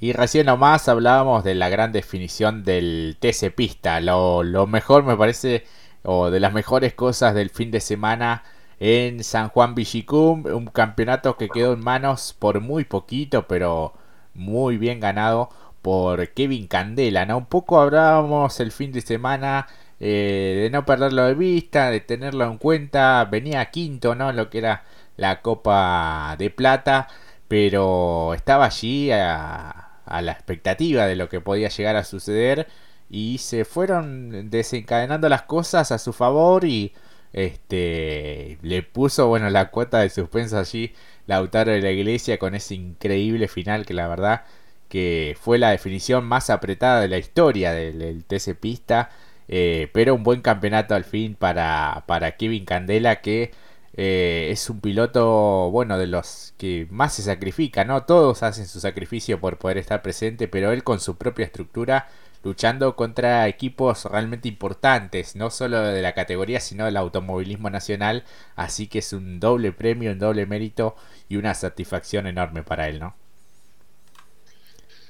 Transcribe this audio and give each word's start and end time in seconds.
Y 0.00 0.14
recién 0.14 0.46
nomás 0.46 0.88
hablábamos 0.88 1.44
de 1.44 1.54
la 1.54 1.68
gran 1.68 1.92
definición 1.92 2.64
del 2.64 3.18
TC 3.20 3.54
Pista. 3.54 4.00
Lo, 4.00 4.66
mejor 4.66 5.04
me 5.04 5.14
parece, 5.16 5.64
o 6.02 6.30
de 6.30 6.40
las 6.40 6.54
mejores 6.54 6.94
cosas 6.94 7.34
del 7.34 7.50
fin 7.50 7.70
de 7.70 7.80
semana 7.80 8.42
en 8.80 9.22
San 9.24 9.50
Juan 9.50 9.74
Villicum. 9.74 10.46
Un 10.46 10.66
campeonato 10.68 11.36
que 11.36 11.50
quedó 11.50 11.74
en 11.74 11.80
manos 11.80 12.34
por 12.38 12.60
muy 12.60 12.84
poquito, 12.84 13.46
pero 13.46 13.92
muy 14.34 14.78
bien 14.78 15.00
ganado 15.00 15.50
por 15.82 16.28
Kevin 16.30 16.66
Candela. 16.66 17.26
¿no? 17.26 17.38
Un 17.38 17.46
poco 17.46 17.78
hablábamos 17.80 18.58
el 18.60 18.72
fin 18.72 18.92
de 18.92 19.02
semana 19.02 19.66
eh, 20.00 20.60
de 20.62 20.70
no 20.70 20.86
perderlo 20.86 21.24
de 21.26 21.34
vista, 21.34 21.90
de 21.90 22.00
tenerlo 22.00 22.44
en 22.46 22.58
cuenta. 22.58 23.26
Venía 23.26 23.70
quinto, 23.70 24.14
¿no? 24.14 24.32
Lo 24.32 24.48
que 24.50 24.58
era 24.58 24.84
la 25.16 25.42
Copa 25.42 26.36
de 26.38 26.50
Plata, 26.50 27.08
pero 27.48 28.34
estaba 28.34 28.66
allí 28.66 29.10
a, 29.12 29.89
a 30.10 30.22
la 30.22 30.32
expectativa 30.32 31.06
de 31.06 31.16
lo 31.16 31.28
que 31.28 31.40
podía 31.40 31.68
llegar 31.68 31.96
a 31.96 32.04
suceder 32.04 32.66
y 33.08 33.38
se 33.38 33.64
fueron 33.64 34.50
desencadenando 34.50 35.28
las 35.28 35.42
cosas 35.42 35.92
a 35.92 35.98
su 35.98 36.12
favor 36.12 36.64
y 36.64 36.92
este 37.32 38.58
le 38.62 38.82
puso 38.82 39.28
bueno 39.28 39.50
la 39.50 39.70
cuota 39.70 40.00
de 40.00 40.10
suspenso 40.10 40.58
allí 40.58 40.92
Lautaro 41.26 41.72
de 41.72 41.80
la 41.80 41.90
Iglesia 41.90 42.38
con 42.38 42.54
ese 42.54 42.74
increíble 42.74 43.48
final 43.48 43.86
que 43.86 43.94
la 43.94 44.08
verdad 44.08 44.44
que 44.88 45.36
fue 45.40 45.58
la 45.58 45.70
definición 45.70 46.24
más 46.24 46.50
apretada 46.50 47.00
de 47.00 47.08
la 47.08 47.18
historia 47.18 47.72
del, 47.72 48.24
TC 48.24 48.56
Pista 48.58 49.10
eh, 49.48 49.88
pero 49.92 50.14
un 50.14 50.24
buen 50.24 50.42
campeonato 50.42 50.94
al 50.94 51.04
fin 51.04 51.34
para, 51.36 52.04
para 52.06 52.36
Kevin 52.36 52.64
Candela 52.64 53.20
que 53.20 53.52
eh, 53.94 54.48
es 54.50 54.70
un 54.70 54.80
piloto, 54.80 55.70
bueno, 55.70 55.98
de 55.98 56.06
los 56.06 56.54
que 56.58 56.86
más 56.90 57.14
se 57.14 57.22
sacrifica, 57.22 57.84
¿no? 57.84 58.04
Todos 58.04 58.42
hacen 58.42 58.66
su 58.66 58.80
sacrificio 58.80 59.40
por 59.40 59.58
poder 59.58 59.78
estar 59.78 60.02
presente, 60.02 60.48
pero 60.48 60.72
él 60.72 60.84
con 60.84 61.00
su 61.00 61.16
propia 61.16 61.46
estructura 61.46 62.08
luchando 62.42 62.96
contra 62.96 63.48
equipos 63.48 64.04
realmente 64.06 64.48
importantes, 64.48 65.36
no 65.36 65.50
solo 65.50 65.80
de 65.82 66.02
la 66.02 66.14
categoría, 66.14 66.60
sino 66.60 66.86
del 66.86 66.96
automovilismo 66.96 67.68
nacional, 67.70 68.24
así 68.56 68.86
que 68.86 69.00
es 69.00 69.12
un 69.12 69.40
doble 69.40 69.72
premio, 69.72 70.12
un 70.12 70.18
doble 70.18 70.46
mérito 70.46 70.96
y 71.28 71.36
una 71.36 71.54
satisfacción 71.54 72.26
enorme 72.26 72.62
para 72.62 72.88
él, 72.88 72.98
¿no? 73.00 73.14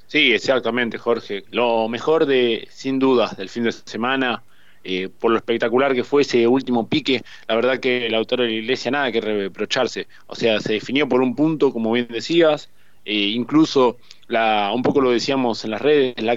Sí, 0.08 0.32
exactamente, 0.32 0.98
Jorge. 0.98 1.44
Lo 1.52 1.88
mejor 1.88 2.26
de, 2.26 2.66
sin 2.72 2.98
dudas, 2.98 3.36
del 3.36 3.48
fin 3.48 3.62
de 3.64 3.70
semana 3.72 4.42
eh, 4.82 5.08
por 5.08 5.30
lo 5.30 5.36
espectacular 5.36 5.94
que 5.94 6.04
fue 6.04 6.22
ese 6.22 6.46
último 6.46 6.88
pique, 6.88 7.22
la 7.46 7.54
verdad 7.54 7.80
que 7.80 8.06
el 8.06 8.14
autor 8.14 8.40
de 8.40 8.46
la 8.46 8.52
iglesia 8.52 8.90
nada 8.90 9.12
que 9.12 9.20
reprocharse. 9.20 10.06
O 10.26 10.34
sea, 10.34 10.60
se 10.60 10.74
definió 10.74 11.08
por 11.08 11.20
un 11.20 11.34
punto, 11.34 11.72
como 11.72 11.92
bien 11.92 12.08
decías, 12.10 12.70
eh, 13.04 13.14
incluso 13.14 13.98
la, 14.28 14.72
un 14.74 14.82
poco 14.82 15.02
lo 15.02 15.10
decíamos 15.10 15.64
en 15.64 15.72
las 15.72 15.82
redes, 15.82 16.14
la 16.22 16.36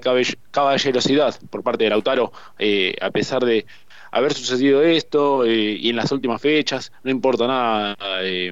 caballerosidad 0.51 1.39
por 1.49 1.63
parte 1.63 1.85
de 1.85 1.89
Lautaro, 1.91 2.33
eh, 2.59 2.95
a 3.01 3.11
pesar 3.11 3.45
de 3.45 3.65
haber 4.11 4.33
sucedido 4.33 4.83
esto 4.83 5.45
y 5.47 5.89
en 5.89 5.95
las 5.95 6.11
últimas 6.11 6.39
fechas, 6.39 6.91
no 7.03 7.09
importa 7.09 7.47
nada 7.47 7.97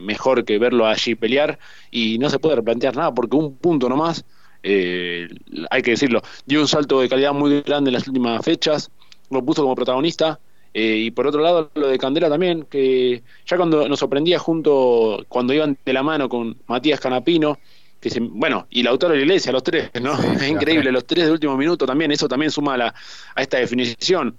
mejor 0.02 0.44
que 0.44 0.58
verlo 0.58 0.88
allí 0.88 1.14
pelear 1.14 1.60
y 1.92 2.18
no 2.18 2.32
se 2.32 2.40
puede 2.40 2.56
replantear 2.56 2.96
nada 2.96 3.14
porque 3.14 3.36
un 3.36 3.58
punto 3.58 3.88
nomás, 3.88 4.26
hay 4.64 5.82
que 5.84 5.92
decirlo, 5.92 6.24
dio 6.48 6.62
un 6.62 6.68
salto 6.68 7.00
de 7.00 7.10
calidad 7.10 7.34
muy 7.34 7.62
grande 7.62 7.90
en 7.90 7.94
las 7.94 8.08
últimas 8.08 8.44
fechas, 8.44 8.90
lo 9.32 9.44
puso 9.44 9.64
como 9.64 9.76
protagonista. 9.76 10.40
Eh, 10.74 10.98
y 10.98 11.12
por 11.12 11.28
otro 11.28 11.42
lado, 11.42 11.70
lo 11.76 11.88
de 11.88 11.98
Candela 11.98 12.30
también, 12.30 12.64
que 12.64 13.24
ya 13.46 13.58
cuando 13.58 13.88
nos 13.90 14.00
sorprendía 14.00 14.40
junto, 14.40 15.26
cuando 15.28 15.54
iban 15.54 15.78
de 15.84 15.94
la 15.94 16.04
mano 16.04 16.30
con 16.30 16.58
Matías 16.68 17.00
Canapino, 17.00 17.58
que 18.00 18.10
se, 18.10 18.20
bueno, 18.20 18.68
y 18.70 18.82
el 18.82 18.88
autor 18.88 19.12
de 19.12 19.18
la 19.18 19.22
iglesia, 19.24 19.52
los 19.52 19.64
tres, 19.64 19.92
¿no? 20.02 20.14
es 20.36 20.50
increíble, 20.50 20.92
los 20.92 21.06
tres 21.06 21.26
de 21.26 21.32
último 21.32 21.56
minuto 21.56 21.86
también, 21.86 22.12
eso 22.12 22.28
también 22.28 22.52
suma 22.52 22.74
a, 22.74 22.78
la, 22.78 22.96
a 23.36 23.42
esta 23.42 23.58
definición. 23.58 24.36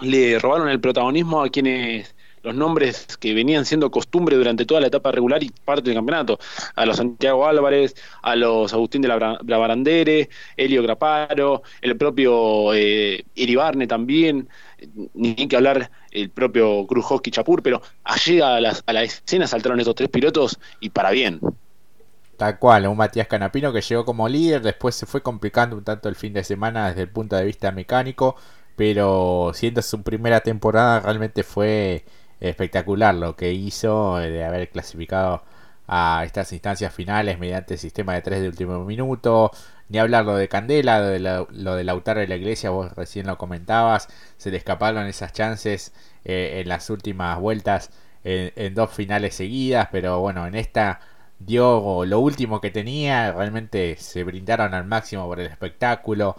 Le 0.00 0.38
robaron 0.38 0.68
el 0.68 0.80
protagonismo 0.80 1.42
a 1.42 1.48
quienes 1.48 2.14
los 2.46 2.54
nombres 2.54 3.06
que 3.18 3.34
venían 3.34 3.64
siendo 3.64 3.90
costumbre 3.90 4.36
durante 4.36 4.64
toda 4.64 4.80
la 4.80 4.86
etapa 4.86 5.10
regular 5.10 5.42
y 5.42 5.50
parte 5.50 5.90
del 5.90 5.94
campeonato. 5.96 6.38
A 6.76 6.86
los 6.86 6.96
Santiago 6.96 7.46
Álvarez, 7.46 7.94
a 8.22 8.36
los 8.36 8.72
Agustín 8.72 9.02
de 9.02 9.08
la, 9.08 9.18
Barandere, 9.42 10.28
Elio 10.56 10.82
Graparo, 10.82 11.62
el 11.80 11.96
propio 11.96 12.72
eh, 12.72 13.24
Iribarne 13.34 13.86
también, 13.86 14.48
ni 15.14 15.34
que 15.48 15.56
hablar 15.56 15.90
el 16.12 16.30
propio 16.30 16.86
Krujowski 16.86 17.30
Chapur, 17.30 17.62
pero 17.62 17.82
allí 18.04 18.40
a, 18.40 18.56
a 18.56 18.92
la 18.92 19.02
escena 19.02 19.46
saltaron 19.46 19.80
estos 19.80 19.96
tres 19.96 20.08
pilotos 20.08 20.58
y 20.80 20.90
para 20.90 21.10
bien. 21.10 21.40
Tal 22.36 22.58
cual, 22.58 22.86
un 22.86 22.96
Matías 22.96 23.26
Canapino 23.26 23.72
que 23.72 23.80
llegó 23.80 24.04
como 24.04 24.28
líder, 24.28 24.62
después 24.62 24.94
se 24.94 25.06
fue 25.06 25.22
complicando 25.22 25.76
un 25.76 25.84
tanto 25.84 26.08
el 26.08 26.14
fin 26.14 26.34
de 26.34 26.44
semana 26.44 26.88
desde 26.88 27.02
el 27.02 27.08
punto 27.08 27.34
de 27.34 27.44
vista 27.44 27.72
mecánico, 27.72 28.36
pero 28.76 29.52
siendo 29.54 29.82
su 29.82 30.02
primera 30.02 30.40
temporada 30.40 31.00
realmente 31.00 31.42
fue 31.42 32.04
espectacular 32.40 33.14
lo 33.14 33.36
que 33.36 33.52
hizo 33.52 34.20
eh, 34.20 34.30
de 34.30 34.44
haber 34.44 34.68
clasificado 34.70 35.42
a 35.88 36.22
estas 36.24 36.52
instancias 36.52 36.92
finales 36.92 37.38
mediante 37.38 37.74
el 37.74 37.80
sistema 37.80 38.14
de 38.14 38.22
tres 38.22 38.40
de 38.40 38.48
último 38.48 38.84
minuto. 38.84 39.50
Ni 39.88 39.98
hablar 39.98 40.24
lo 40.24 40.36
de 40.36 40.48
Candela, 40.48 40.98
lo 41.00 41.06
de, 41.06 41.18
la, 41.20 41.46
lo 41.50 41.76
de 41.76 41.84
Lautaro 41.84 42.20
de 42.20 42.26
la 42.28 42.36
Iglesia, 42.36 42.70
vos 42.70 42.92
recién 42.94 43.26
lo 43.26 43.38
comentabas. 43.38 44.08
Se 44.36 44.50
le 44.50 44.56
escaparon 44.56 45.06
esas 45.06 45.32
chances 45.32 45.92
eh, 46.24 46.60
en 46.60 46.68
las 46.68 46.90
últimas 46.90 47.38
vueltas 47.38 47.90
en, 48.24 48.74
dos 48.74 48.90
finales 48.90 49.36
seguidas, 49.36 49.88
pero 49.92 50.20
bueno, 50.20 50.46
en 50.46 50.56
esta 50.56 51.00
dio 51.38 52.04
lo 52.04 52.20
último 52.20 52.60
que 52.60 52.70
tenía. 52.70 53.32
Realmente 53.32 53.96
se 53.96 54.24
brindaron 54.24 54.74
al 54.74 54.84
máximo 54.86 55.26
por 55.26 55.40
el 55.40 55.46
espectáculo. 55.46 56.36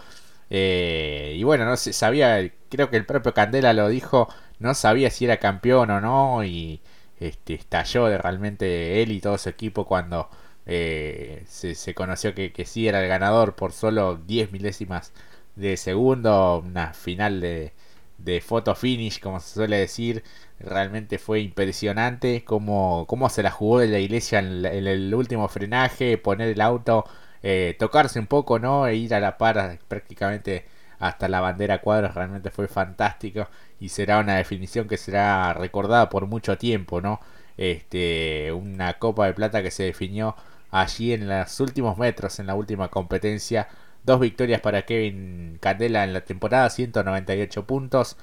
Eh, 0.50 1.34
y 1.38 1.44
bueno, 1.44 1.66
no 1.66 1.78
se 1.78 1.94
sabía, 1.94 2.40
creo 2.69 2.89
que 2.89 2.97
el 2.97 3.05
propio 3.05 3.33
Candela 3.33 3.73
lo 3.73 3.89
dijo 3.89 4.29
no 4.59 4.73
sabía 4.73 5.09
si 5.11 5.25
era 5.25 5.38
campeón 5.38 5.91
o 5.91 6.01
no 6.01 6.44
y 6.44 6.81
este, 7.19 7.55
estalló 7.55 8.07
de 8.07 8.17
realmente 8.17 9.01
él 9.01 9.11
y 9.11 9.22
todo 9.22 9.38
su 9.38 9.50
equipo 9.50 9.85
cuando 9.85 10.29
eh, 10.66 11.44
se, 11.47 11.94
conoció 11.95 12.33
que, 12.35 12.51
que, 12.53 12.66
sí 12.66 12.88
era 12.88 13.01
el 13.01 13.07
ganador 13.07 13.56
por 13.56 13.72
solo 13.73 14.17
10 14.17 14.51
milésimas 14.51 15.13
de 15.56 15.77
segundo, 15.77 16.59
una 16.66 16.94
final 16.94 17.41
de, 17.41 17.73
de 18.17 18.41
photo 18.41 18.75
finish 18.75 19.19
como 19.19 19.39
se 19.39 19.53
suele 19.56 19.77
decir, 19.77 20.23
realmente 20.59 21.17
fue 21.19 21.39
impresionante 21.41 22.44
cómo, 22.44 23.06
cómo 23.07 23.29
se 23.29 23.44
la 23.44 23.51
jugó 23.51 23.79
de 23.79 23.88
la 23.88 24.00
iglesia 24.00 24.39
en, 24.39 24.66
el 24.66 25.13
último 25.13 25.47
frenaje, 25.47 26.17
poner 26.17 26.50
el 26.50 26.61
auto, 26.61 27.06
eh, 27.44 27.75
tocarse 27.79 28.19
un 28.19 28.27
poco, 28.27 28.59
¿no? 28.59 28.88
E 28.88 28.95
ir 28.95 29.13
a 29.13 29.19
la 29.19 29.38
par 29.38 29.79
prácticamente 29.88 30.66
hasta 31.00 31.28
la 31.28 31.41
bandera 31.41 31.81
cuadros 31.81 32.16
realmente 32.16 32.50
fue 32.52 32.68
fantástico 32.68 33.47
y 33.80 33.90
será 33.90 34.19
una 34.19 34.38
definición 34.38 34.88
que 34.88 34.97
será 34.97 35.53
recordada 35.53 36.09
por 36.09 36.28
mucho 36.28 36.58
tiempo, 36.58 37.02
¿no? 37.02 37.19
Este, 37.58 38.52
una 38.52 38.94
Copa 39.00 39.25
de 39.28 39.34
Plata 39.34 39.62
que 39.63 39.72
se 39.72 39.84
definió 39.84 40.36
allí 40.72 41.13
en 41.13 41.28
los 41.28 41.59
últimos 41.59 41.97
metros 41.97 42.40
en 42.40 42.47
la 42.47 42.56
última 42.56 42.90
competencia. 42.90 43.68
Dos 44.03 44.19
victorias 44.19 44.62
para 44.62 44.86
Kevin 44.86 45.57
Candela 45.62 46.03
en 46.03 46.13
la 46.13 46.22
temporada, 46.22 46.69
198 46.69 47.66
puntos. 47.68 48.18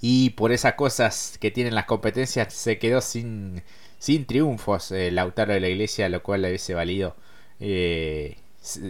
Y 0.00 0.30
por 0.30 0.52
esas 0.52 0.74
cosas 0.74 1.38
que 1.40 1.50
tienen 1.50 1.74
las 1.74 1.84
competencias 1.86 2.52
se 2.54 2.78
quedó 2.78 3.00
sin, 3.00 3.62
sin 3.98 4.26
triunfos 4.26 4.92
el 4.92 5.16
Lautaro 5.16 5.52
de 5.52 5.60
la 5.60 5.68
Iglesia, 5.68 6.08
lo 6.08 6.22
cual 6.22 6.42
le 6.42 6.48
hubiese 6.48 6.74
valido 6.74 7.16
eh, 7.60 8.38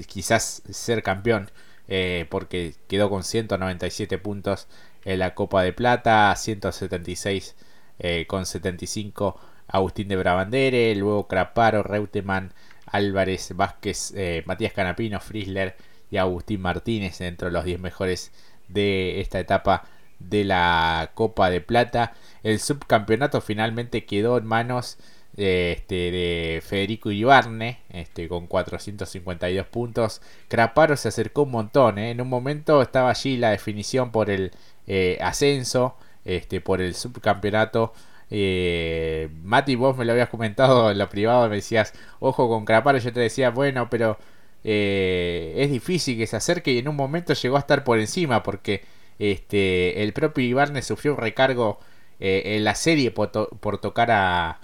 quizás 0.06 0.62
ser 0.70 1.02
campeón 1.02 1.50
eh, 1.90 2.26
porque 2.30 2.74
quedó 2.88 3.10
con 3.10 3.24
197 3.24 4.16
puntos 4.18 4.68
en 5.04 5.18
la 5.18 5.34
Copa 5.34 5.62
de 5.62 5.72
Plata, 5.72 6.34
176 6.36 7.56
eh, 7.98 8.26
con 8.28 8.46
75 8.46 9.38
Agustín 9.66 10.06
de 10.08 10.16
Brabandere, 10.16 10.94
luego 10.94 11.26
Craparo, 11.26 11.82
Reutemann, 11.82 12.52
Álvarez, 12.86 13.56
Vázquez, 13.56 14.12
eh, 14.16 14.44
Matías 14.46 14.72
Canapino, 14.72 15.18
Frisler 15.20 15.76
y 16.10 16.18
Agustín 16.18 16.60
Martínez 16.60 17.18
dentro 17.18 17.48
de 17.48 17.52
los 17.52 17.64
10 17.64 17.80
mejores 17.80 18.30
de 18.68 19.20
esta 19.20 19.40
etapa 19.40 19.84
de 20.20 20.44
la 20.44 21.10
Copa 21.14 21.50
de 21.50 21.60
Plata. 21.60 22.14
El 22.44 22.60
subcampeonato 22.60 23.40
finalmente 23.40 24.04
quedó 24.06 24.38
en 24.38 24.46
manos 24.46 24.96
este, 25.36 26.10
de 26.10 26.62
Federico 26.64 27.10
Ibarne, 27.10 27.78
este, 27.90 28.28
con 28.28 28.46
452 28.46 29.66
puntos. 29.66 30.20
Craparo 30.48 30.96
se 30.96 31.08
acercó 31.08 31.42
un 31.42 31.52
montón, 31.52 31.98
¿eh? 31.98 32.10
en 32.10 32.20
un 32.20 32.28
momento 32.28 32.82
estaba 32.82 33.10
allí 33.10 33.36
la 33.36 33.50
definición 33.50 34.10
por 34.12 34.30
el 34.30 34.52
eh, 34.86 35.18
ascenso, 35.20 35.96
este, 36.24 36.60
por 36.60 36.80
el 36.80 36.94
subcampeonato. 36.94 37.92
Eh, 38.30 39.28
Mati, 39.42 39.74
vos 39.76 39.96
me 39.96 40.04
lo 40.04 40.12
habías 40.12 40.28
comentado 40.28 40.90
en 40.90 40.98
lo 40.98 41.08
privado, 41.08 41.48
me 41.48 41.56
decías, 41.56 41.92
ojo 42.20 42.48
con 42.48 42.64
Craparo, 42.64 42.98
yo 42.98 43.12
te 43.12 43.20
decía, 43.20 43.50
bueno, 43.50 43.88
pero 43.90 44.18
eh, 44.64 45.54
es 45.56 45.70
difícil 45.70 46.18
que 46.18 46.26
se 46.26 46.36
acerque 46.36 46.72
y 46.72 46.78
en 46.78 46.88
un 46.88 46.96
momento 46.96 47.32
llegó 47.34 47.56
a 47.56 47.60
estar 47.60 47.84
por 47.84 47.98
encima 47.98 48.42
porque 48.42 48.82
este, 49.18 50.02
el 50.02 50.12
propio 50.12 50.44
Ibarne 50.44 50.82
sufrió 50.82 51.12
un 51.14 51.18
recargo 51.18 51.78
en 52.22 52.64
la 52.64 52.74
serie 52.74 53.10
por 53.10 53.78
tocar 53.80 54.10
a 54.10 54.60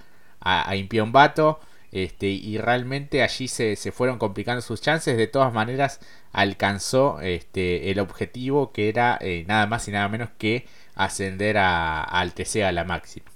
a, 0.47 0.77
Impiombato. 0.77 1.61
Este, 1.93 2.27
y 2.27 2.59
realmente 2.59 3.23
allí 3.23 3.49
se, 3.49 3.77
se, 3.77 3.93
fueron 3.93 4.19
complicando 4.19 4.61
sus 4.61 4.81
chances. 4.81 5.17
De 5.17 5.27
todas 5.27 5.53
maneras, 5.53 6.01
alcanzó 6.33 7.21
este, 7.21 7.91
el 7.91 7.99
objetivo 8.01 8.73
que 8.73 8.89
era 8.89 9.19
eh, 9.21 9.45
nada 9.49 9.67
más 9.67 9.89
y 9.89 9.93
nada 9.93 10.09
menos 10.09 10.29
que 10.39 10.67
ascender 10.95 11.57
a, 11.59 12.03
al 12.03 12.35
TC 12.35 12.71
la 12.73 12.85
máxima. 12.85 13.27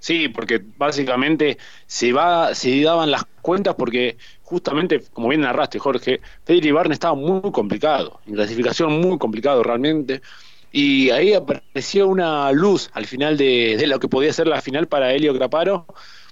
Sí, 0.00 0.28
porque 0.28 0.62
básicamente 0.76 1.58
se 1.86 2.12
va, 2.12 2.54
se 2.54 2.82
daban 2.82 3.10
las 3.10 3.24
cuentas 3.42 3.74
porque 3.76 4.16
justamente, 4.42 5.02
como 5.12 5.28
bien 5.28 5.40
narraste, 5.40 5.78
Jorge, 5.78 6.20
Federico 6.44 6.68
Ibarne 6.68 6.94
estaba 6.94 7.14
muy 7.14 7.50
complicado, 7.52 8.20
en 8.26 8.34
clasificación 8.34 9.00
muy 9.00 9.18
complicado 9.18 9.62
realmente, 9.62 10.22
y 10.72 11.10
ahí 11.10 11.34
apareció 11.34 12.08
una 12.08 12.52
luz 12.52 12.90
al 12.92 13.06
final 13.06 13.36
de, 13.36 13.82
lo 13.86 13.98
que 14.00 14.08
podía 14.08 14.32
ser 14.32 14.46
la 14.46 14.60
final 14.60 14.86
para 14.86 15.12
Helio 15.12 15.32
Graparo, 15.34 15.86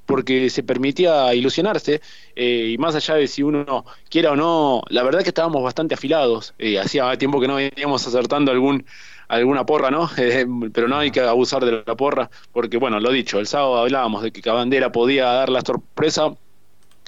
porque 0.05 0.51
se 0.51 0.63
permitía 0.63 1.35
ilusionarse, 1.35 2.01
eh, 2.37 2.71
y 2.73 2.79
más 2.79 2.95
allá 2.95 3.15
de 3.15 3.27
si 3.27 3.43
uno 3.43 3.85
quiera 4.09 4.33
o 4.33 4.37
no, 4.37 4.83
la 4.89 5.03
verdad 5.03 5.23
que 5.23 5.31
estábamos 5.31 5.63
bastante 5.63 5.95
afilados, 5.95 6.55
eh, 6.59 6.79
hacía 6.79 7.17
tiempo 7.19 7.41
que 7.41 7.49
no 7.49 7.57
veníamos 7.57 8.07
acertando 8.07 8.53
algún 8.53 8.87
alguna 9.29 9.67
porra, 9.67 9.91
¿no? 9.91 10.09
Eh, 10.19 10.47
pero 10.73 10.89
no 10.89 10.99
hay 10.99 11.11
que 11.11 11.21
abusar 11.21 11.65
de 11.65 11.83
la 11.87 11.97
porra, 11.97 12.31
porque 12.53 12.77
bueno, 12.79 13.01
lo 13.01 13.11
dicho, 13.11 13.39
el 13.39 13.47
sábado 13.47 13.79
hablábamos 13.79 14.23
de 14.23 14.33
que 14.33 14.43
Cabandera 14.43 14.93
podía 14.93 15.27
dar 15.27 15.49
la 15.49 15.61
sorpresa, 15.61 16.35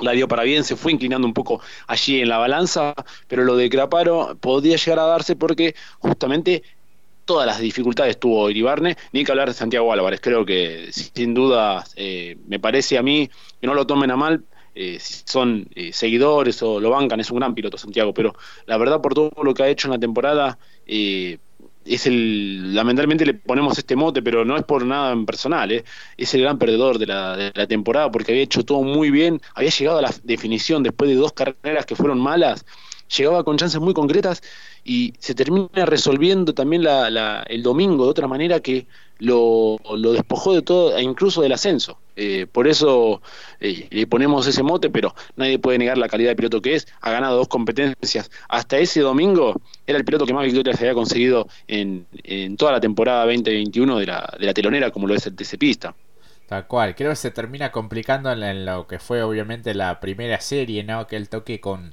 la 0.00 0.12
dio 0.12 0.28
para 0.28 0.44
bien, 0.44 0.64
se 0.64 0.76
fue 0.76 0.92
inclinando 0.92 1.26
un 1.26 1.34
poco 1.34 1.60
allí 1.86 2.20
en 2.20 2.28
la 2.28 2.38
balanza, 2.38 2.94
pero 3.26 3.44
lo 3.44 3.56
de 3.56 3.68
Craparo 3.70 4.36
podía 4.40 4.76
llegar 4.76 4.98
a 5.00 5.06
darse 5.06 5.36
porque 5.36 5.74
justamente 5.98 6.62
todas 7.28 7.46
las 7.46 7.60
dificultades 7.60 8.18
tuvo 8.18 8.48
Iribarne, 8.48 8.96
ni 9.12 9.22
que 9.22 9.30
hablar 9.30 9.48
de 9.48 9.54
Santiago 9.54 9.92
Álvarez. 9.92 10.18
Creo 10.20 10.46
que 10.46 10.88
sin 10.92 11.34
duda 11.34 11.84
eh, 11.94 12.38
me 12.48 12.58
parece 12.58 12.96
a 12.96 13.02
mí 13.02 13.28
que 13.60 13.66
no 13.66 13.74
lo 13.74 13.86
tomen 13.86 14.10
a 14.10 14.16
mal. 14.16 14.44
Eh, 14.74 14.98
son 15.00 15.68
eh, 15.74 15.92
seguidores 15.92 16.62
o 16.62 16.80
lo 16.80 16.90
bancan, 16.90 17.20
es 17.20 17.30
un 17.30 17.38
gran 17.38 17.54
piloto 17.54 17.76
Santiago, 17.76 18.14
pero 18.14 18.34
la 18.64 18.78
verdad 18.78 19.02
por 19.02 19.12
todo 19.12 19.30
lo 19.42 19.52
que 19.52 19.62
ha 19.62 19.68
hecho 19.68 19.88
en 19.88 19.92
la 19.92 19.98
temporada, 19.98 20.58
es 20.86 22.06
el, 22.06 22.74
lamentablemente 22.74 23.26
le 23.26 23.34
ponemos 23.34 23.76
este 23.76 23.96
mote, 23.96 24.22
pero 24.22 24.44
no 24.44 24.56
es 24.56 24.64
por 24.64 24.86
nada 24.86 25.12
en 25.12 25.26
personal, 25.26 25.84
es 26.16 26.34
el 26.34 26.42
gran 26.42 26.58
perdedor 26.58 26.98
de 26.98 27.06
la, 27.06 27.36
de 27.36 27.52
la 27.54 27.66
temporada 27.66 28.10
porque 28.10 28.32
había 28.32 28.44
hecho 28.44 28.64
todo 28.64 28.82
muy 28.82 29.10
bien, 29.10 29.40
había 29.54 29.70
llegado 29.70 29.98
a 29.98 30.02
la 30.02 30.14
definición 30.22 30.82
después 30.82 31.10
de 31.10 31.16
dos 31.16 31.32
carreras 31.32 31.84
que 31.84 31.96
fueron 31.96 32.20
malas, 32.20 32.64
llegaba 33.16 33.44
con 33.44 33.56
chances 33.56 33.80
muy 33.80 33.94
concretas 33.94 34.42
y 34.84 35.14
se 35.18 35.34
termina 35.34 35.86
resolviendo 35.86 36.54
también 36.54 36.84
el 36.86 37.62
domingo 37.62 38.04
de 38.04 38.10
otra 38.10 38.26
manera 38.26 38.60
que 38.60 38.86
lo, 39.18 39.78
despojó 40.12 40.54
de 40.54 40.62
todo, 40.62 40.96
e 40.96 41.02
incluso 41.02 41.42
del 41.42 41.52
ascenso. 41.52 41.98
Eh, 42.16 42.46
por 42.50 42.66
eso 42.66 43.20
eh, 43.60 43.86
le 43.90 44.06
ponemos 44.06 44.46
ese 44.46 44.62
mote, 44.62 44.90
pero 44.90 45.14
nadie 45.36 45.58
puede 45.58 45.78
negar 45.78 45.98
la 45.98 46.08
calidad 46.08 46.30
de 46.30 46.36
piloto 46.36 46.62
que 46.62 46.74
es. 46.74 46.86
Ha 47.00 47.10
ganado 47.10 47.36
dos 47.36 47.48
competencias. 47.48 48.30
Hasta 48.48 48.78
ese 48.78 49.00
domingo 49.00 49.60
era 49.86 49.98
el 49.98 50.04
piloto 50.04 50.26
que 50.26 50.34
más 50.34 50.44
victorias 50.44 50.80
había 50.80 50.94
conseguido 50.94 51.48
en, 51.66 52.06
en 52.24 52.56
toda 52.56 52.72
la 52.72 52.80
temporada 52.80 53.24
2021 53.24 53.98
de 53.98 54.06
la, 54.06 54.34
de 54.38 54.46
la 54.46 54.54
telonera, 54.54 54.90
como 54.90 55.06
lo 55.06 55.14
es 55.14 55.26
el 55.26 55.34
TC 55.34 55.58
Pista. 55.58 55.94
Tal 56.48 56.66
cual, 56.66 56.94
creo 56.94 57.10
que 57.10 57.16
se 57.16 57.30
termina 57.30 57.70
complicando 57.70 58.32
en 58.32 58.64
lo 58.64 58.86
que 58.86 58.98
fue 58.98 59.22
obviamente 59.22 59.74
la 59.74 60.00
primera 60.00 60.40
serie, 60.40 60.82
¿no? 60.82 61.06
Que 61.06 61.16
el 61.16 61.28
toque 61.28 61.60
con, 61.60 61.92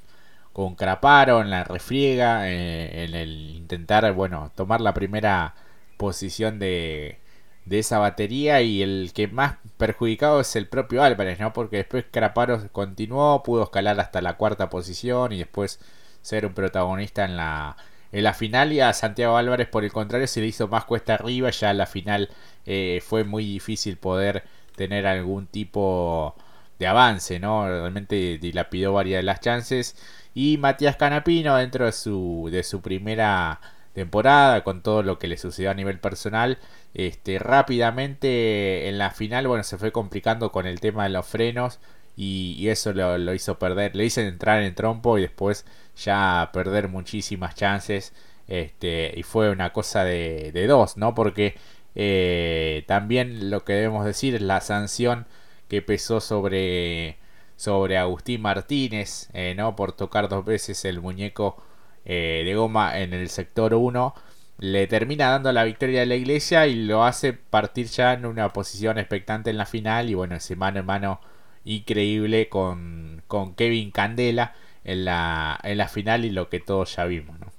con 0.56 0.76
Craparo 0.76 1.42
en 1.42 1.50
la 1.50 1.66
refriega, 1.66 2.50
eh, 2.50 3.04
en 3.04 3.14
el 3.14 3.52
intentar, 3.58 4.10
bueno, 4.14 4.54
tomar 4.56 4.80
la 4.80 4.94
primera 4.94 5.54
posición 5.98 6.60
de, 6.60 7.20
de 7.66 7.80
esa 7.80 8.00
batería 8.00 8.62
y 8.62 8.82
el 8.82 9.12
que 9.14 9.28
más 9.28 9.58
perjudicado 9.78 10.40
es 10.40 10.56
el 10.56 10.68
propio 10.70 11.04
Álvarez, 11.04 11.42
¿no? 11.42 11.52
Porque 11.52 11.78
después 11.78 12.06
Craparo 12.10 12.70
continuó, 12.72 13.44
pudo 13.44 13.64
escalar 13.64 14.00
hasta 14.00 14.22
la 14.22 14.38
cuarta 14.38 14.70
posición 14.70 15.34
y 15.34 15.40
después 15.40 15.82
ser 16.22 16.46
un 16.46 16.54
protagonista 16.54 17.26
en 17.26 17.36
la, 17.36 17.76
en 18.14 18.24
la 18.24 18.34
final 18.34 18.72
y 18.72 18.80
a 18.80 18.94
Santiago 18.94 19.36
Álvarez 19.36 19.68
por 19.68 19.84
el 19.84 19.92
contrario 19.92 20.28
se 20.28 20.40
le 20.40 20.48
hizo 20.48 20.70
más 20.70 20.86
cuesta 20.86 21.16
arriba, 21.16 21.50
ya 21.50 21.74
la 21.74 21.86
final 21.86 22.30
eh, 22.66 23.02
fue 23.06 23.26
muy 23.26 23.44
difícil 23.44 23.98
poder 23.98 24.46
tener 24.78 25.06
algún 25.06 25.48
tipo 25.48 26.34
de 26.80 26.88
avance, 26.88 27.40
¿no? 27.40 27.68
Realmente 27.68 28.38
dilapidó 28.38 28.94
varias 28.94 29.20
de 29.20 29.24
las 29.24 29.40
chances 29.40 29.96
y 30.36 30.58
Matías 30.58 30.98
Canapino, 30.98 31.56
dentro 31.56 31.86
de 31.86 31.94
su, 31.94 32.50
de 32.52 32.64
su 32.64 32.82
primera 32.82 33.62
temporada, 33.94 34.64
con 34.64 34.82
todo 34.84 35.02
lo 35.02 35.18
que 35.18 35.28
le 35.28 35.38
sucedió 35.38 35.72
a 35.72 35.74
nivel 35.74 36.00
personal, 36.00 36.60
este, 36.94 37.40
rápidamente 37.40 38.90
en 38.90 38.98
la 38.98 39.12
final, 39.12 39.48
bueno, 39.48 39.64
se 39.64 39.78
fue 39.78 39.92
complicando 39.94 40.52
con 40.52 40.68
el 40.68 40.82
tema 40.82 41.04
de 41.06 41.10
los 41.12 41.26
frenos 41.26 41.80
y, 42.18 42.68
eso 42.70 42.94
lo, 42.94 43.34
hizo 43.34 43.58
perder, 43.60 43.96
le 43.96 44.06
hizo 44.06 44.22
entrar 44.22 44.62
en 44.62 44.76
trompo 44.76 45.18
y 45.18 45.22
después 45.22 45.66
ya 45.98 46.50
perder 46.54 46.90
muchísimas 46.90 47.56
chances. 47.56 48.14
Este, 48.48 49.14
y 49.18 49.24
fue 49.24 49.50
una 49.50 49.74
cosa 49.74 50.04
de, 50.04 50.52
de 50.54 50.68
dos, 50.68 50.98
¿no? 50.98 51.16
Porque 51.16 51.56
eh, 51.96 52.84
también 52.88 53.50
lo 53.50 53.64
que 53.64 53.74
debemos 53.74 54.06
decir 54.06 54.36
es 54.36 54.42
la 54.42 54.62
sanción 54.62 55.28
que 55.68 55.82
pesó 55.82 56.20
sobre 56.22 57.18
sobre 57.56 57.98
Agustín 57.98 58.42
Martínez, 58.42 59.30
eh, 59.34 59.54
¿no? 59.56 59.76
Por 59.76 59.94
tocar 59.94 60.30
dos 60.30 60.46
veces 60.46 60.84
el 60.86 61.02
muñeco 61.02 61.64
eh, 62.06 62.44
de 62.46 62.56
goma 62.56 63.00
en 63.00 63.14
el 63.14 63.30
sector 63.30 63.74
1. 63.74 64.14
Le 64.60 64.88
termina 64.88 65.30
dando 65.32 65.52
la 65.52 65.64
victoria 65.66 66.04
a 66.04 66.06
la 66.06 66.16
iglesia 66.16 66.68
y 66.68 66.76
lo 66.76 67.04
hace 67.04 67.34
partir 67.34 67.88
ya 67.88 68.14
en 68.14 68.26
una 68.26 68.54
posición 68.54 68.98
expectante 68.98 69.50
en 69.50 69.58
la 69.58 69.66
final. 69.66 70.10
Y 70.10 70.14
bueno, 70.16 70.36
ese 70.36 70.56
mano 70.56 70.80
en 70.80 70.86
mano 70.86 71.22
increíble 71.66 72.50
con, 72.50 73.24
con 73.28 73.56
Kevin 73.56 73.92
Candela 73.92 74.54
en 74.84 75.06
la, 75.06 75.60
en 75.64 75.78
la 75.78 75.88
final 75.88 76.26
y 76.26 76.30
lo 76.32 76.50
que 76.50 76.60
todos 76.60 76.96
ya 76.96 77.06
vimos, 77.06 77.40
¿no? 77.40 77.55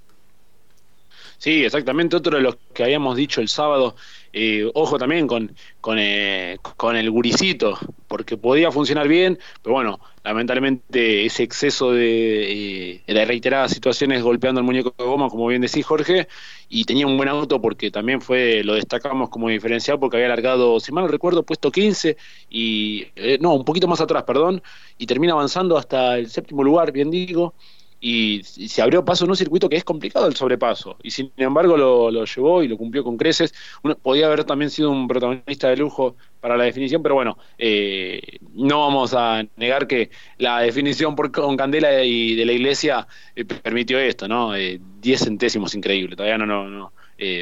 Sí, 1.39 1.65
exactamente. 1.65 2.17
Otro 2.17 2.37
de 2.37 2.43
los 2.43 2.57
que 2.73 2.85
habíamos 2.85 3.17
dicho 3.17 3.41
el 3.41 3.49
sábado. 3.49 3.95
Eh, 4.39 4.71
ojo 4.75 4.99
también 4.99 5.27
con, 5.27 5.57
con, 5.81 5.97
eh, 5.99 6.59
con, 6.77 6.95
el 6.95 7.11
guricito, 7.11 7.79
porque 8.07 8.37
podía 8.37 8.71
funcionar 8.71 9.09
bien, 9.09 9.39
pero 9.63 9.77
bueno, 9.77 9.99
lamentablemente 10.25 11.25
ese 11.25 11.43
exceso 11.43 11.93
de, 11.93 12.97
eh, 12.97 13.03
de 13.07 13.25
reiteradas 13.25 13.73
situaciones 13.73 14.23
golpeando 14.23 14.61
el 14.61 14.67
muñeco 14.67 14.95
de 14.99 15.05
goma, 15.05 15.31
como 15.31 15.47
bien 15.47 15.63
decís 15.63 15.87
Jorge, 15.87 16.29
y 16.69 16.85
tenía 16.85 17.07
un 17.07 17.17
buen 17.17 17.31
auto 17.31 17.63
porque 17.63 17.91
también 17.91 18.21
fue, 18.21 18.63
lo 18.63 18.75
destacamos 18.75 19.31
como 19.31 19.49
diferencial 19.49 19.99
porque 19.99 20.19
había 20.19 20.27
alargado, 20.27 20.81
si 20.81 20.93
mal 20.93 21.05
no 21.05 21.09
recuerdo, 21.09 21.43
puesto 21.43 21.73
15 21.73 22.19
y, 22.51 23.07
no, 23.41 23.55
un 23.55 23.65
poquito 23.65 23.89
más 23.89 24.03
atrás, 24.03 24.25
perdón, 24.25 24.63
y 24.99 25.07
termina 25.07 25.33
avanzando 25.33 25.79
hasta 25.79 26.19
el 26.19 26.29
séptimo 26.29 26.63
lugar, 26.63 26.93
bien 26.93 27.11
digo, 27.11 27.55
y, 28.01 28.43
se 28.43 28.83
abrió 28.83 29.05
paso 29.05 29.25
en 29.25 29.31
un 29.31 29.37
circuito 29.37 29.69
que 29.69 29.77
es 29.77 29.85
complicado 29.85 30.27
el 30.27 30.37
sobrepaso 30.37 30.97
y 31.03 31.11
sin 31.11 31.33
embargo 31.37 31.77
lo, 31.77 32.25
llevó 32.25 32.63
y 32.63 32.69
lo 32.69 32.77
cumplió 32.77 33.03
con 33.03 33.17
creces 33.17 33.55
Uno, 33.83 33.97
podía 33.97 34.27
haber 34.27 34.45
también 34.45 34.71
sido 34.71 34.91
un 34.91 35.09
protagonista 35.09 35.69
de 35.69 35.77
lujo 35.77 36.17
para 36.41 36.57
la 36.57 36.65
definición 36.65 37.03
pero 37.03 37.15
bueno 37.15 37.39
eh, 37.59 38.39
no 38.55 38.81
vamos 38.81 39.15
a 39.15 39.45
negar 39.57 39.87
que 39.87 40.11
la 40.39 40.61
definición 40.61 41.17
por, 41.17 41.33
con 41.33 41.57
Candela 41.57 42.05
y 42.05 42.35
de 42.35 42.45
la 42.45 42.53
iglesia 42.53 43.07
eh, 43.35 43.45
permitió 43.45 43.99
esto 43.99 44.29
no 44.29 44.53
10 44.53 44.81
eh, 45.03 45.25
centésimos 45.25 45.75
increíble 45.75 46.17
todavía 46.17 46.39
no 46.39 46.47
no 46.47 46.69
no 46.69 46.93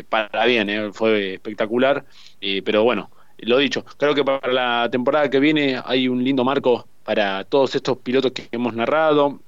para 0.08 0.46
bien 0.46 0.94
fue 0.94 1.34
espectacular 1.34 2.04
pero 2.64 2.84
bueno 2.84 3.10
lo 3.38 3.58
dicho 3.58 3.84
creo 3.96 4.14
que 4.14 4.22
para 4.24 4.52
la 4.52 4.88
temporada 4.90 5.28
que 5.28 5.40
viene 5.40 5.80
hay 5.84 6.06
un 6.06 6.22
lindo 6.22 6.44
marco 6.44 6.86
para 7.02 7.44
todos 7.44 7.74
estos 7.74 7.98
pilotos 7.98 8.30
que 8.32 8.48
hemos 8.52 8.74
narrado 8.74 9.40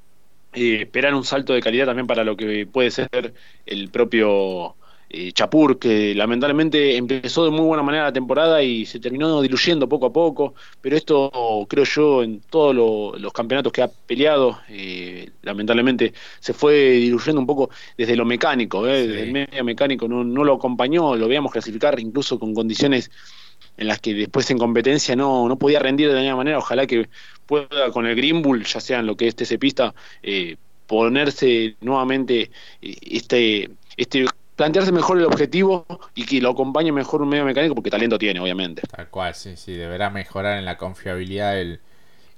eh, 0.52 0.82
esperar 0.82 1.14
un 1.14 1.24
salto 1.24 1.52
de 1.52 1.60
calidad 1.60 1.86
también 1.86 2.06
para 2.06 2.24
lo 2.24 2.36
que 2.36 2.66
puede 2.66 2.90
ser 2.90 3.34
el 3.66 3.88
propio 3.90 4.76
eh, 5.08 5.30
Chapur, 5.32 5.78
que 5.78 6.14
lamentablemente 6.16 6.96
empezó 6.96 7.44
de 7.44 7.50
muy 7.52 7.64
buena 7.64 7.82
manera 7.82 8.04
la 8.04 8.12
temporada 8.12 8.60
y 8.62 8.84
se 8.86 8.98
terminó 8.98 9.40
diluyendo 9.40 9.88
poco 9.88 10.06
a 10.06 10.12
poco, 10.12 10.54
pero 10.80 10.96
esto 10.96 11.30
creo 11.68 11.84
yo 11.84 12.24
en 12.24 12.40
todos 12.40 12.74
los 12.74 13.32
campeonatos 13.32 13.72
que 13.72 13.82
ha 13.82 13.88
peleado, 13.88 14.58
eh, 14.68 15.30
lamentablemente 15.42 16.12
se 16.40 16.52
fue 16.52 16.74
diluyendo 16.92 17.40
un 17.40 17.46
poco 17.46 17.70
desde 17.96 18.16
lo 18.16 18.24
mecánico, 18.24 18.84
desde 18.84 19.22
el 19.22 19.32
medio 19.32 19.62
mecánico 19.62 20.08
no, 20.08 20.24
no 20.24 20.42
lo 20.42 20.54
acompañó, 20.54 21.14
lo 21.14 21.28
veíamos 21.28 21.52
clasificar 21.52 22.00
incluso 22.00 22.38
con 22.40 22.52
condiciones 22.52 23.10
en 23.76 23.88
las 23.88 24.00
que 24.00 24.14
después 24.14 24.50
en 24.50 24.58
competencia 24.58 25.16
no, 25.16 25.48
no 25.48 25.58
podía 25.58 25.78
rendir 25.78 26.12
de 26.12 26.22
la 26.22 26.36
manera. 26.36 26.58
Ojalá 26.58 26.86
que 26.86 27.08
pueda 27.46 27.90
con 27.92 28.06
el 28.06 28.16
Green 28.16 28.42
Bull, 28.42 28.64
ya 28.64 28.80
sea 28.80 29.00
en 29.00 29.06
lo 29.06 29.16
que 29.16 29.28
es 29.28 29.36
TC 29.36 29.58
Pista, 29.58 29.94
eh, 30.22 30.56
ponerse 30.86 31.76
nuevamente 31.80 32.50
eh, 32.80 32.96
este, 33.02 33.70
este 33.96 34.26
plantearse 34.56 34.90
mejor 34.90 35.18
el 35.18 35.26
objetivo 35.26 35.86
y 36.14 36.24
que 36.24 36.40
lo 36.40 36.50
acompañe 36.50 36.90
mejor 36.90 37.22
un 37.22 37.28
medio 37.28 37.44
mecánico 37.44 37.74
porque 37.74 37.90
talento 37.90 38.18
tiene, 38.18 38.40
obviamente. 38.40 38.82
Tal 38.90 39.08
cual, 39.10 39.34
sí, 39.34 39.56
sí, 39.56 39.74
deberá 39.74 40.10
mejorar 40.10 40.58
en 40.58 40.64
la 40.64 40.78
confiabilidad 40.78 41.54
del, 41.54 41.80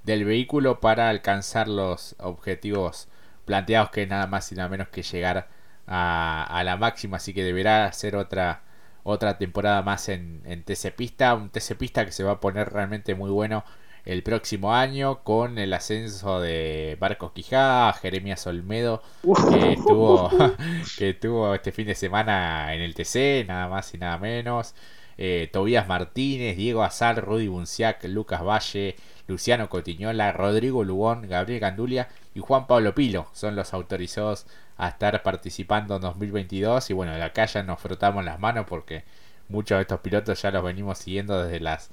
del 0.02 0.24
vehículo 0.24 0.80
para 0.80 1.08
alcanzar 1.10 1.68
los 1.68 2.16
objetivos 2.18 3.08
planteados 3.44 3.90
que 3.90 4.06
nada 4.06 4.26
más 4.26 4.50
y 4.52 4.56
nada 4.56 4.68
menos 4.68 4.88
que 4.88 5.02
llegar 5.02 5.48
a, 5.86 6.44
a 6.44 6.64
la 6.64 6.76
máxima, 6.76 7.18
así 7.18 7.32
que 7.32 7.44
deberá 7.44 7.86
hacer 7.86 8.16
otra 8.16 8.62
otra 9.08 9.38
temporada 9.38 9.82
más 9.82 10.08
en, 10.08 10.42
en 10.44 10.62
TC 10.62 10.94
Pista, 10.94 11.34
un 11.34 11.50
TC 11.50 11.76
Pista 11.76 12.04
que 12.04 12.12
se 12.12 12.24
va 12.24 12.32
a 12.32 12.40
poner 12.40 12.70
realmente 12.70 13.14
muy 13.14 13.30
bueno 13.30 13.64
el 14.04 14.22
próximo 14.22 14.74
año 14.74 15.22
con 15.22 15.58
el 15.58 15.72
ascenso 15.74 16.40
de 16.40 16.96
Barcos 16.98 17.32
Quijada, 17.32 17.92
Jeremías 17.92 18.46
Olmedo, 18.46 19.02
que 19.50 19.72
estuvo, 19.72 20.30
que 20.98 21.10
estuvo 21.10 21.54
este 21.54 21.72
fin 21.72 21.86
de 21.86 21.94
semana 21.94 22.74
en 22.74 22.80
el 22.80 22.94
TC, 22.94 23.46
nada 23.46 23.68
más 23.68 23.92
y 23.94 23.98
nada 23.98 24.16
menos. 24.16 24.74
Eh, 25.18 25.50
Tobías 25.52 25.88
Martínez, 25.88 26.56
Diego 26.56 26.84
Azar, 26.84 27.22
Rudy 27.22 27.48
Bunciac, 27.48 28.02
Lucas 28.04 28.42
Valle, 28.42 28.96
Luciano 29.26 29.68
Cotiñola, 29.68 30.32
Rodrigo 30.32 30.84
Lugón, 30.84 31.28
Gabriel 31.28 31.60
Gandulia 31.60 32.08
y 32.34 32.40
Juan 32.40 32.66
Pablo 32.66 32.94
Pilo 32.94 33.26
son 33.32 33.56
los 33.56 33.74
autorizados 33.74 34.46
a 34.78 34.88
estar 34.88 35.22
participando 35.22 35.96
en 35.96 36.02
2022 36.02 36.90
y 36.90 36.94
bueno, 36.94 37.12
acá 37.22 37.44
ya 37.46 37.62
nos 37.62 37.80
frotamos 37.80 38.24
las 38.24 38.38
manos 38.40 38.66
porque 38.68 39.04
muchos 39.48 39.78
de 39.78 39.82
estos 39.82 40.00
pilotos 40.00 40.40
ya 40.40 40.50
los 40.50 40.62
venimos 40.64 40.98
siguiendo 40.98 41.42
desde 41.42 41.60
las 41.60 41.90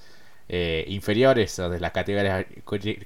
eh, 0.47 0.85
inferiores 0.87 1.57
o 1.59 1.69
de 1.69 1.79
las 1.79 1.91
categorías, 1.91 2.45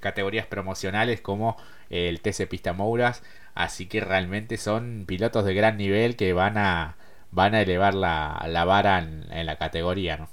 categorías 0.02 0.46
promocionales 0.48 1.22
como 1.22 1.56
el 1.90 2.20
TC 2.22 2.48
Pista 2.50 2.74
Mouras. 2.74 3.24
Así 3.56 3.88
que 3.88 4.02
realmente 4.02 4.58
son 4.58 5.06
pilotos 5.08 5.46
de 5.46 5.54
gran 5.54 5.78
nivel 5.78 6.16
que 6.16 6.34
van 6.34 6.58
a, 6.58 6.98
van 7.32 7.56
a 7.56 7.62
elevar 7.62 7.94
la, 7.94 8.46
la 8.48 8.66
vara 8.66 9.00
en, 9.00 9.46
la 9.46 9.58
categoría. 9.58 10.18
¿no? 10.18 10.30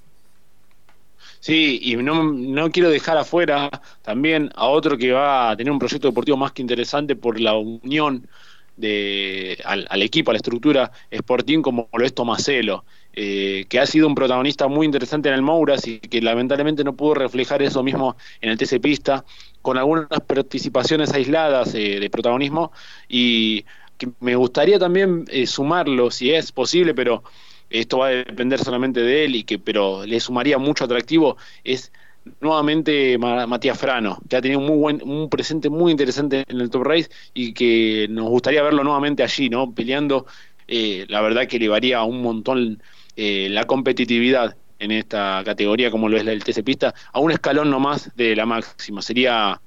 Sí, 1.41 1.79
y 1.83 1.97
no, 1.97 2.25
no, 2.25 2.71
quiero 2.71 2.91
dejar 2.91 3.17
afuera 3.19 3.71
también 4.03 4.51
a 4.57 4.67
otro 4.67 4.99
que 4.99 5.13
va 5.13 5.51
a 5.51 5.57
tener 5.57 5.73
un 5.73 5.79
proyecto 5.79 6.09
deportivo 6.09 6.37
más 6.37 6.53
que 6.53 6.63
interesante 6.63 7.15
por 7.17 7.41
la 7.41 7.55
unión 7.55 8.29
de, 8.77 9.59
al, 9.65 10.03
equipo, 10.03 10.31
a 10.31 10.35
la 10.35 10.39
estructura 10.39 10.93
Sporting 11.11 11.63
como 11.63 11.89
lo 11.93 12.05
es 12.05 12.15
Tomaselo, 12.15 12.85
eh, 13.13 13.65
que 13.69 13.81
ha 13.81 13.87
sido 13.87 14.07
un 14.07 14.15
protagonista 14.15 14.69
muy 14.69 14.87
interesante 14.87 15.29
en 15.29 15.35
el 15.35 15.43
Mouras 15.43 15.87
y 15.87 15.99
que 15.99 16.21
lamentablemente 16.21 16.85
no 16.85 16.95
pudo 16.95 17.15
reflejar 17.15 17.63
eso 17.63 17.83
mismo 17.83 18.17
en 18.41 18.51
el 18.51 18.59
TC 18.59 18.81
Pista, 18.81 19.25
con 19.63 19.79
algunas 19.79 20.09
participaciones 20.27 21.13
aisladas 21.13 21.75
eh, 21.75 21.99
de 21.99 22.11
protagonismo 22.11 22.73
y 23.09 23.65
que 23.99 24.09
me 24.21 24.37
gustaría 24.37 24.79
también 24.79 25.25
eh, 25.29 25.47
sumarlo 25.47 26.11
si 26.11 26.33
es 26.33 26.53
posible, 26.53 26.95
pero 26.95 27.25
esto 27.71 27.99
va 27.99 28.09
a 28.09 28.11
depender 28.11 28.63
solamente 28.63 29.01
de 29.01 29.25
él 29.25 29.35
y 29.35 29.45
que 29.45 29.59
pero 29.59 30.07
le 30.07 30.21
sumaría 30.21 30.59
mucho 30.59 30.85
atractivo 30.85 31.37
es 31.65 31.93
nuevamente 32.41 33.19
Matías 33.19 33.79
Frano, 33.79 34.19
que 34.29 34.37
ha 34.37 34.43
tenido 34.43 34.61
un 34.61 34.67
muy 34.67 34.77
buen, 34.77 35.03
un 35.03 35.29
presente 35.29 35.71
muy 35.71 35.93
interesante 35.93 36.45
en 36.49 36.61
el 36.61 36.71
Top 36.71 36.85
Race 36.85 37.09
y 37.35 37.53
que 37.53 38.07
nos 38.11 38.29
gustaría 38.29 38.63
verlo 38.63 38.85
nuevamente 38.85 39.23
allí, 39.23 39.49
¿no? 39.49 39.73
Peleando, 39.73 40.27
eh, 40.69 41.07
la 41.09 41.21
verdad 41.21 41.47
que 41.47 41.57
elevaría 41.57 42.03
un 42.03 42.23
montón 42.23 42.83
eh, 43.17 43.49
la 43.51 43.65
competitividad 43.65 44.57
en 44.79 44.91
esta 44.91 45.43
categoría 45.45 45.91
como 45.91 46.09
lo 46.09 46.17
es 46.17 46.25
la 46.25 46.33
del 46.33 46.45
TC 46.45 46.63
Pista, 46.63 46.95
a 47.13 47.21
un 47.21 47.31
escalón 47.31 47.71
nomás 47.71 48.15
de 48.15 48.37
la 48.37 48.47
máxima. 48.47 49.01
Sería, 49.01 49.61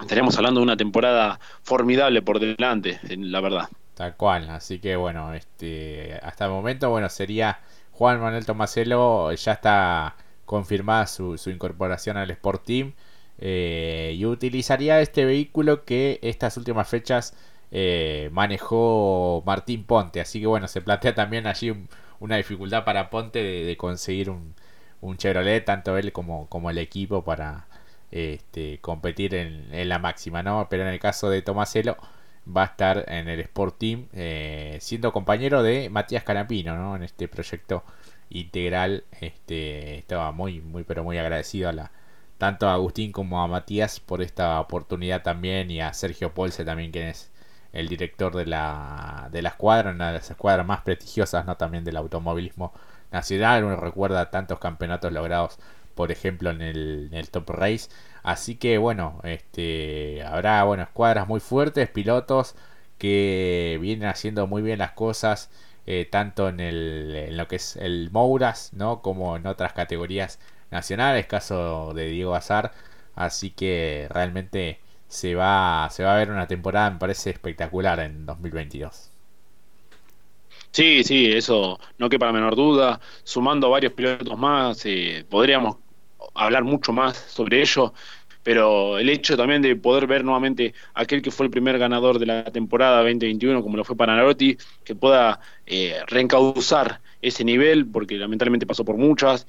estaríamos 0.00 0.36
hablando 0.36 0.60
de 0.60 0.64
una 0.64 0.76
temporada 0.76 1.40
formidable 1.62 2.22
por 2.22 2.38
delante, 2.38 3.00
la 3.08 3.40
verdad. 3.40 3.68
Tal 3.94 4.14
cual, 4.16 4.50
así 4.50 4.78
que 4.78 4.94
bueno, 4.94 5.32
este, 5.32 6.18
hasta 6.22 6.44
el 6.44 6.50
momento, 6.50 6.90
bueno, 6.90 7.08
sería 7.08 7.60
Juan 7.92 8.20
Manuel 8.20 8.44
Tomaselo, 8.44 9.32
ya 9.32 9.52
está 9.52 10.14
confirmada 10.46 11.06
su, 11.06 11.36
incorporación 11.46 12.16
al 12.16 12.30
Sport 12.30 12.64
Team 12.64 12.94
eh, 13.38 14.14
y 14.16 14.24
utilizaría 14.24 15.00
este 15.00 15.24
vehículo 15.26 15.84
que 15.84 16.18
estas 16.22 16.56
últimas 16.56 16.88
fechas 16.88 17.34
eh, 17.70 18.30
manejó 18.32 19.42
Martín 19.44 19.84
Ponte. 19.84 20.20
Así 20.20 20.40
que 20.40 20.46
bueno, 20.46 20.68
se 20.68 20.80
plantea 20.80 21.14
también 21.14 21.46
allí 21.46 21.74
una 22.20 22.36
dificultad 22.36 22.84
para 22.84 23.10
Ponte 23.10 23.42
de, 23.42 23.76
conseguir 23.76 24.30
un, 24.30 24.54
un, 25.00 25.16
Chevrolet, 25.18 25.64
tanto 25.64 25.98
él 25.98 26.12
como, 26.12 26.48
como 26.48 26.70
el 26.70 26.78
equipo 26.78 27.24
para 27.24 27.66
este, 28.10 28.78
competir 28.80 29.34
en, 29.34 29.88
la 29.88 29.98
máxima, 29.98 30.42
¿no? 30.42 30.68
Pero 30.70 30.84
en 30.84 30.88
el 30.90 31.00
caso 31.00 31.28
de 31.30 31.42
Tomaselo 31.42 31.96
va 32.56 32.62
a 32.62 32.66
estar 32.66 33.04
en 33.08 33.28
el 33.28 33.40
Sport 33.40 33.78
Team 33.78 34.06
eh, 34.12 34.78
siendo 34.80 35.12
compañero 35.12 35.62
de 35.62 35.90
Matías 35.90 36.22
Canapino, 36.24 36.76
¿no? 36.76 36.96
En 36.96 37.02
este 37.02 37.28
proyecto 37.28 37.84
integral. 38.30 39.04
Este, 39.20 39.98
estaba 39.98 40.32
muy, 40.32 40.60
muy, 40.60 40.84
pero 40.84 41.04
muy 41.04 41.18
agradecido 41.18 41.68
a 41.68 41.72
la, 41.72 41.92
tanto 42.38 42.68
a 42.68 42.74
Agustín 42.74 43.12
como 43.12 43.42
a 43.42 43.46
Matías 43.48 44.00
por 44.00 44.22
esta 44.22 44.60
oportunidad 44.60 45.22
también 45.22 45.70
y 45.70 45.80
a 45.80 45.92
Sergio 45.92 46.34
Polse 46.34 46.64
también, 46.64 46.92
quien 46.92 47.08
es 47.08 47.30
el 47.72 47.88
director 47.88 48.34
de 48.34 48.46
la, 48.46 49.28
de 49.32 49.42
la 49.42 49.50
escuadra, 49.50 49.90
una 49.90 50.08
de 50.08 50.14
las 50.14 50.30
escuadras 50.30 50.66
más 50.66 50.80
prestigiosas 50.82 51.46
¿no? 51.46 51.56
también 51.56 51.84
del 51.84 51.96
automovilismo 51.96 52.72
nacional. 53.12 53.64
Uno 53.64 53.76
recuerda 53.76 54.30
tantos 54.30 54.58
campeonatos 54.58 55.12
logrados, 55.12 55.58
por 55.94 56.10
ejemplo, 56.12 56.50
en 56.50 56.62
el, 56.62 57.08
en 57.10 57.18
el 57.18 57.30
Top 57.30 57.50
Race. 57.50 57.90
Así 58.22 58.56
que 58.56 58.78
bueno, 58.78 59.20
este, 59.24 60.22
habrá 60.24 60.64
bueno, 60.64 60.84
escuadras 60.84 61.28
muy 61.28 61.40
fuertes, 61.40 61.88
pilotos 61.90 62.54
que 62.98 63.78
vienen 63.80 64.08
haciendo 64.08 64.46
muy 64.46 64.62
bien 64.62 64.78
las 64.78 64.92
cosas 64.92 65.50
eh, 65.86 66.06
tanto 66.10 66.48
en, 66.48 66.60
el, 66.60 67.14
en 67.14 67.36
lo 67.36 67.48
que 67.48 67.56
es 67.56 67.76
el 67.76 68.10
Mouras, 68.12 68.72
¿no? 68.74 69.02
Como 69.02 69.36
en 69.36 69.46
otras 69.46 69.72
categorías 69.72 70.40
nacionales, 70.70 71.26
caso 71.26 71.92
de 71.94 72.08
Diego 72.08 72.34
Azar. 72.34 72.72
Así 73.14 73.50
que 73.50 74.06
realmente 74.10 74.80
se 75.08 75.34
va, 75.34 75.88
se 75.90 76.04
va 76.04 76.14
a 76.14 76.18
ver 76.18 76.30
una 76.30 76.46
temporada, 76.48 76.90
me 76.90 76.98
parece 76.98 77.30
espectacular 77.30 78.00
en 78.00 78.26
2022. 78.26 79.12
Sí, 80.72 81.02
sí, 81.04 81.32
eso 81.32 81.78
no 81.98 82.08
quepa 82.08 82.26
la 82.26 82.32
menor 82.32 82.54
duda. 82.56 83.00
Sumando 83.24 83.70
varios 83.70 83.92
pilotos 83.94 84.38
más, 84.38 84.84
eh, 84.86 85.24
podríamos 85.28 85.78
hablar 86.34 86.64
mucho 86.64 86.92
más 86.92 87.16
sobre 87.16 87.62
ello 87.62 87.94
pero 88.46 88.96
el 88.96 89.08
hecho 89.08 89.36
también 89.36 89.60
de 89.60 89.74
poder 89.74 90.06
ver 90.06 90.22
nuevamente 90.22 90.72
aquel 90.94 91.20
que 91.20 91.32
fue 91.32 91.46
el 91.46 91.50
primer 91.50 91.80
ganador 91.80 92.20
de 92.20 92.26
la 92.26 92.44
temporada 92.44 92.98
2021, 92.98 93.60
como 93.60 93.76
lo 93.76 93.82
fue 93.82 93.96
Panalotti, 93.96 94.56
que 94.84 94.94
pueda 94.94 95.40
eh, 95.66 95.96
reencauzar 96.06 97.00
ese 97.20 97.42
nivel, 97.42 97.88
porque 97.88 98.14
lamentablemente 98.14 98.64
pasó 98.64 98.84
por 98.84 98.98
muchas, 98.98 99.48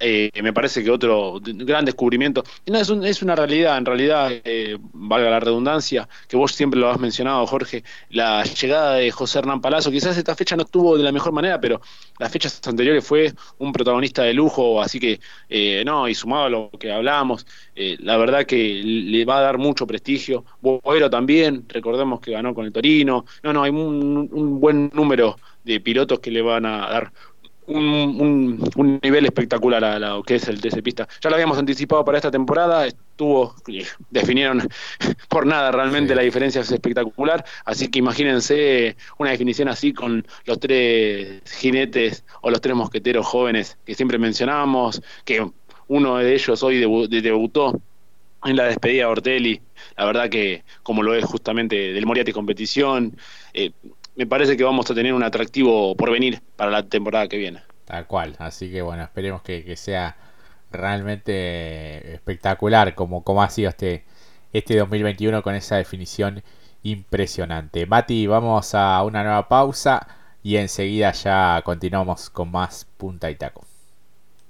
eh, 0.00 0.30
me 0.42 0.52
parece 0.52 0.84
que 0.84 0.90
otro 0.90 1.40
gran 1.42 1.84
descubrimiento, 1.84 2.44
no, 2.66 2.78
es, 2.78 2.88
es 2.88 3.22
una 3.22 3.34
realidad, 3.34 3.76
en 3.78 3.84
realidad, 3.84 4.30
eh, 4.30 4.78
valga 4.92 5.30
la 5.30 5.40
redundancia, 5.40 6.08
que 6.28 6.36
vos 6.36 6.52
siempre 6.52 6.78
lo 6.78 6.88
has 6.88 7.00
mencionado, 7.00 7.46
Jorge, 7.46 7.82
la 8.10 8.44
llegada 8.44 8.94
de 8.94 9.10
José 9.10 9.40
Hernán 9.40 9.60
Palazzo, 9.60 9.90
quizás 9.90 10.16
esta 10.16 10.36
fecha 10.36 10.56
no 10.56 10.62
estuvo 10.62 10.96
de 10.96 11.02
la 11.02 11.12
mejor 11.12 11.32
manera, 11.32 11.60
pero 11.60 11.80
las 12.18 12.30
fechas 12.30 12.60
anteriores 12.66 13.04
fue 13.04 13.32
un 13.58 13.72
protagonista 13.72 14.22
de 14.22 14.34
lujo, 14.34 14.80
así 14.80 15.00
que, 15.00 15.20
eh, 15.48 15.82
no, 15.84 16.08
y 16.08 16.14
sumado 16.14 16.44
a 16.44 16.50
lo 16.50 16.70
que 16.78 16.92
hablábamos, 16.92 17.46
la 17.74 18.16
verdad 18.16 18.44
que 18.44 18.82
le 18.82 19.24
va 19.24 19.38
a 19.38 19.40
dar 19.40 19.58
mucho 19.58 19.86
prestigio, 19.86 20.44
Boero 20.60 21.08
también, 21.08 21.64
recordemos 21.68 22.20
que 22.20 22.32
ganó 22.32 22.54
con 22.54 22.66
el 22.66 22.72
Torino, 22.72 23.24
no, 23.42 23.52
no, 23.52 23.62
hay 23.62 23.70
un, 23.70 24.28
un 24.32 24.60
buen 24.60 24.90
número 24.92 25.36
de 25.64 25.80
pilotos 25.80 26.18
que 26.20 26.30
le 26.30 26.42
van 26.42 26.66
a 26.66 26.88
dar 26.88 27.12
un, 27.68 28.70
un, 28.76 29.00
nivel 29.02 29.26
espectacular 29.26 29.84
a 29.84 29.98
lo 29.98 30.22
que 30.22 30.36
es 30.36 30.48
el 30.48 30.60
TC 30.60 30.82
Pista. 30.82 31.06
Ya 31.20 31.30
lo 31.30 31.36
habíamos 31.36 31.58
anticipado 31.58 32.04
para 32.04 32.18
esta 32.18 32.30
temporada, 32.30 32.86
estuvo, 32.86 33.54
definieron 34.10 34.68
por 35.28 35.46
nada 35.46 35.70
realmente 35.70 36.14
la 36.14 36.22
diferencia 36.22 36.62
es 36.62 36.72
espectacular, 36.72 37.44
así 37.64 37.88
que 37.88 37.98
imagínense 37.98 38.96
una 39.18 39.30
definición 39.30 39.68
así 39.68 39.92
con 39.92 40.26
los 40.44 40.58
tres 40.58 41.42
jinetes 41.58 42.24
o 42.40 42.50
los 42.50 42.60
tres 42.60 42.74
mosqueteros 42.74 43.26
jóvenes 43.26 43.78
que 43.84 43.94
siempre 43.94 44.18
mencionábamos, 44.18 45.02
que 45.24 45.46
uno 45.88 46.16
de 46.18 46.34
ellos 46.34 46.62
hoy 46.62 46.78
debutó 46.78 47.80
en 48.44 48.56
la 48.56 48.64
despedida 48.64 49.04
de 49.04 49.06
Ortelli, 49.06 49.60
la 49.96 50.04
verdad 50.04 50.28
que 50.28 50.64
como 50.82 51.02
lo 51.02 51.14
es 51.14 51.24
justamente 51.24 51.92
del 51.92 52.06
Moriarty 52.06 52.32
Competición, 52.32 53.16
eh, 53.52 53.72
me 54.18 54.26
parece 54.26 54.56
que 54.56 54.64
vamos 54.64 54.90
a 54.90 54.94
tener 54.94 55.14
un 55.14 55.22
atractivo 55.22 55.94
por 55.96 56.10
venir 56.10 56.42
para 56.56 56.72
la 56.72 56.82
temporada 56.82 57.28
que 57.28 57.36
viene. 57.36 57.62
Tal 57.84 58.08
cual, 58.08 58.34
así 58.40 58.68
que 58.68 58.82
bueno, 58.82 59.04
esperemos 59.04 59.42
que, 59.42 59.76
sea 59.76 60.16
realmente 60.72 62.14
espectacular 62.14 62.96
como, 62.96 63.22
como 63.22 63.44
ha 63.44 63.48
sido 63.48 63.70
este, 63.70 64.04
este 64.52 64.76
2021 64.76 65.40
con 65.44 65.54
esa 65.54 65.76
definición 65.76 66.42
impresionante. 66.82 67.86
Mati, 67.86 68.26
vamos 68.26 68.74
a 68.74 69.04
una 69.04 69.22
nueva 69.22 69.48
pausa 69.48 70.08
y 70.42 70.56
enseguida 70.56 71.12
ya 71.12 71.62
continuamos 71.64 72.28
con 72.28 72.50
más 72.50 72.86
punta 72.96 73.30
y 73.30 73.36
taco. 73.36 73.67